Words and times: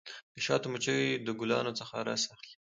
د 0.33 0.37
شاتو 0.45 0.67
مچۍ 0.73 1.03
د 1.25 1.27
ګلانو 1.39 1.71
څخه 1.79 1.95
رس 2.07 2.23
اخلي. 2.33 2.53